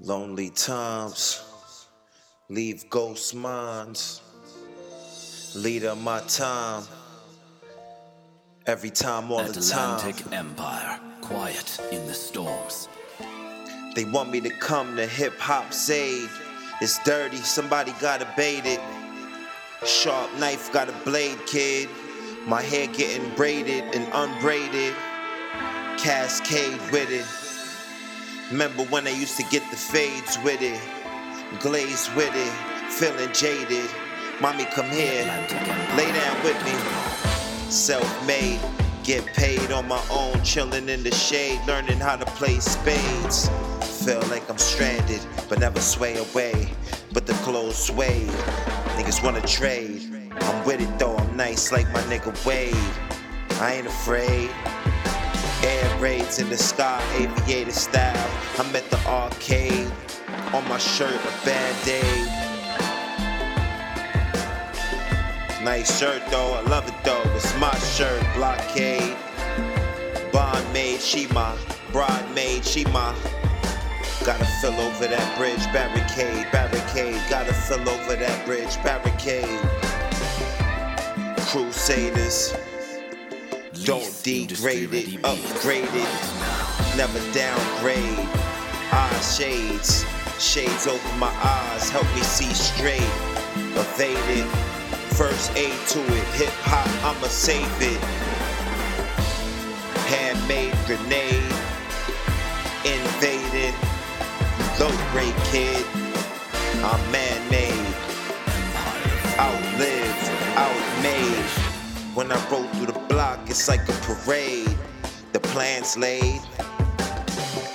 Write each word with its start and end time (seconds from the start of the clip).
Lonely 0.00 0.48
times 0.48 1.44
leave 2.48 2.88
ghost 2.88 3.34
minds. 3.34 4.22
Leader 5.54 5.90
of 5.90 6.00
my 6.00 6.20
time. 6.20 6.84
Every 8.66 8.88
time, 8.88 9.30
all 9.30 9.44
the 9.44 9.60
time. 9.60 9.98
Atlantic 9.98 10.32
Empire, 10.32 10.98
quiet 11.20 11.78
in 11.90 12.06
the 12.06 12.14
storms. 12.14 12.88
They 13.94 14.04
want 14.04 14.30
me 14.30 14.40
to 14.40 14.50
come 14.50 14.96
to 14.96 15.06
hip 15.06 15.38
hop's 15.38 15.90
aid. 15.90 16.28
It's 16.80 17.02
dirty, 17.04 17.36
somebody 17.36 17.92
gotta 18.00 18.26
bait 18.34 18.64
it. 18.64 18.80
Sharp 19.84 20.32
knife 20.38 20.72
got 20.72 20.88
a 20.88 20.94
blade, 21.04 21.38
kid. 21.46 21.90
My 22.46 22.62
hair 22.62 22.86
getting 22.86 23.34
braided 23.34 23.84
and 23.94 24.08
unbraided. 24.14 24.94
Cascade 25.98 26.80
with 26.90 27.10
it. 27.10 27.41
Remember 28.52 28.82
when 28.90 29.06
I 29.06 29.10
used 29.12 29.38
to 29.38 29.44
get 29.44 29.62
the 29.70 29.78
fades 29.78 30.38
with 30.44 30.60
it, 30.60 30.78
glazed 31.60 32.14
with 32.14 32.30
it, 32.34 32.92
feeling 32.92 33.32
jaded. 33.32 33.88
Mommy, 34.42 34.66
come 34.66 34.90
here, 34.90 35.24
lay 35.96 36.12
down 36.12 36.44
with 36.44 36.62
me. 36.62 36.72
Self 37.70 38.26
made, 38.26 38.60
get 39.04 39.24
paid 39.24 39.72
on 39.72 39.88
my 39.88 40.02
own, 40.10 40.44
chilling 40.44 40.90
in 40.90 41.02
the 41.02 41.10
shade, 41.12 41.60
learning 41.66 41.96
how 41.96 42.14
to 42.14 42.26
play 42.26 42.58
spades. 42.58 43.48
Feel 44.04 44.20
like 44.28 44.46
I'm 44.50 44.58
stranded, 44.58 45.22
but 45.48 45.58
never 45.58 45.80
sway 45.80 46.18
away. 46.18 46.68
But 47.14 47.24
the 47.24 47.32
clothes 47.44 47.78
sway, 47.78 48.26
niggas 48.98 49.24
wanna 49.24 49.40
trade. 49.46 50.30
I'm 50.30 50.66
with 50.66 50.82
it 50.82 50.98
though, 50.98 51.16
I'm 51.16 51.34
nice 51.38 51.72
like 51.72 51.90
my 51.94 52.02
nigga 52.02 52.34
Wade. 52.44 52.76
I 53.62 53.76
ain't 53.76 53.86
afraid. 53.86 54.50
Air 55.62 55.98
raids 56.00 56.38
in 56.38 56.48
the 56.48 56.58
sky, 56.58 57.02
aviator 57.16 57.70
style. 57.70 58.30
I'm 58.58 58.74
at 58.74 58.88
the 58.90 58.98
arcade. 59.06 59.90
On 60.52 60.66
my 60.68 60.78
shirt, 60.78 61.14
a 61.14 61.44
bad 61.46 61.84
day. 61.84 62.42
Nice 65.64 65.98
shirt 66.00 66.22
though, 66.28 66.54
I 66.54 66.62
love 66.62 66.88
it 66.88 66.94
though. 67.04 67.22
It's 67.36 67.56
my 67.58 67.72
shirt, 67.78 68.20
blockade. 68.34 69.16
Bond 70.32 70.72
made, 70.72 71.00
she 71.00 71.28
my 71.28 71.56
bride 71.92 72.34
made, 72.34 72.64
she 72.64 72.84
my. 72.86 73.14
Gotta 74.24 74.44
fill 74.60 74.74
over 74.80 75.06
that 75.06 75.38
bridge, 75.38 75.64
barricade, 75.72 76.50
barricade. 76.50 77.20
Gotta 77.30 77.54
fill 77.54 77.88
over 77.88 78.16
that 78.16 78.44
bridge, 78.44 78.76
barricade. 78.82 79.60
Crusaders. 81.46 82.54
Don't 83.72 84.22
degrade 84.22 84.92
it, 84.92 85.16
upgrade 85.24 85.88
it, 85.94 86.94
never 86.94 87.18
downgrade. 87.32 88.28
Eye 88.92 89.20
shades, 89.20 90.04
shades 90.38 90.86
over 90.86 91.16
my 91.16 91.32
eyes, 91.42 91.88
help 91.88 92.04
me 92.14 92.20
see 92.20 92.52
straight. 92.52 93.00
Evade 93.74 94.18
it, 94.28 94.46
first 95.14 95.56
aid 95.56 95.72
to 95.88 96.00
it, 96.00 96.24
hip 96.36 96.52
hop, 96.60 96.86
I'ma 97.02 97.26
save 97.28 97.66
it. 97.80 97.98
Handmade 100.06 100.76
grenade, 100.86 101.42
invaded, 102.84 103.74
low 104.78 104.92
grade 105.12 105.34
kid. 105.50 105.84
I'm 106.84 107.10
man 107.10 107.50
made, 107.50 107.94
outlived, 109.40 110.30
outmade. 110.56 111.61
When 112.14 112.30
I 112.30 112.36
roll 112.50 112.64
through 112.74 112.92
the 112.92 112.98
block, 113.08 113.40
it's 113.48 113.68
like 113.68 113.88
a 113.88 113.92
parade. 114.02 114.76
The 115.32 115.40
plan's 115.40 115.96
laid. 115.96 116.42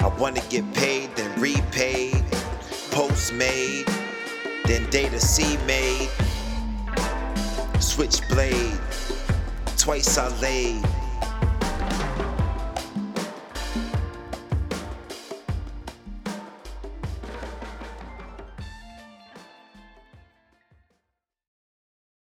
I 0.00 0.12
wanna 0.18 0.42
get 0.50 0.70
paid, 0.74 1.16
then 1.16 1.40
repaid. 1.40 2.22
Post 2.90 3.32
made, 3.32 3.86
then 4.66 4.90
data 4.90 5.18
C 5.18 5.56
made. 5.66 6.10
Switchblade, 7.80 8.78
twice 9.78 10.18
I 10.18 10.28
laid. 10.40 10.84